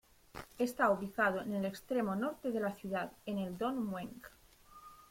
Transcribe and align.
Está 0.57 0.89
ubicado 0.89 1.41
en 1.41 1.53
el 1.53 1.63
extremo 1.63 2.15
norte 2.15 2.49
de 2.51 2.59
la 2.59 2.73
ciudad, 2.73 3.11
en 3.27 3.37
el 3.37 3.55
Don 3.59 3.85
Mueang. 3.85 4.23